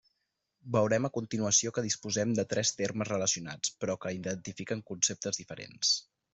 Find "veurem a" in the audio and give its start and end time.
0.75-1.11